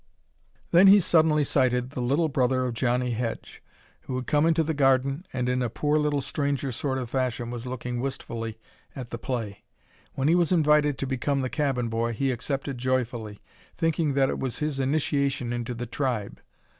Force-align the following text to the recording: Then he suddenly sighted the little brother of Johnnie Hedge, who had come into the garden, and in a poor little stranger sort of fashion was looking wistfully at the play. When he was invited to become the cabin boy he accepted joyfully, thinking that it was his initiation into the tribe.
Then 0.71 0.87
he 0.87 0.99
suddenly 0.99 1.43
sighted 1.43 1.91
the 1.91 2.01
little 2.01 2.27
brother 2.27 2.65
of 2.65 2.73
Johnnie 2.73 3.11
Hedge, 3.11 3.61
who 4.01 4.15
had 4.15 4.25
come 4.25 4.47
into 4.47 4.63
the 4.63 4.73
garden, 4.73 5.27
and 5.31 5.47
in 5.47 5.61
a 5.61 5.69
poor 5.69 5.99
little 5.99 6.21
stranger 6.21 6.71
sort 6.71 6.97
of 6.97 7.11
fashion 7.11 7.51
was 7.51 7.67
looking 7.67 7.99
wistfully 8.01 8.57
at 8.95 9.11
the 9.11 9.19
play. 9.19 9.63
When 10.15 10.27
he 10.27 10.33
was 10.33 10.51
invited 10.51 10.97
to 10.97 11.05
become 11.05 11.41
the 11.41 11.51
cabin 11.51 11.87
boy 11.87 12.13
he 12.13 12.31
accepted 12.31 12.79
joyfully, 12.79 13.43
thinking 13.77 14.15
that 14.15 14.29
it 14.31 14.39
was 14.39 14.57
his 14.57 14.79
initiation 14.79 15.53
into 15.53 15.75
the 15.75 15.85
tribe. 15.85 16.41